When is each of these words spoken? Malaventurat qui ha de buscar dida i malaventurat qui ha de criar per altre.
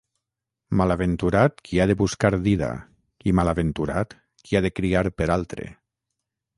Malaventurat 0.79 1.61
qui 1.67 1.81
ha 1.83 1.87
de 1.91 1.97
buscar 2.01 2.33
dida 2.49 2.71
i 3.33 3.37
malaventurat 3.41 4.19
qui 4.45 4.57
ha 4.61 4.67
de 4.69 4.77
criar 4.81 5.09
per 5.21 5.33
altre. 5.41 5.73